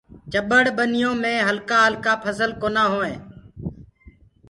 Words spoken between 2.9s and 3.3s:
هوئينٚ۔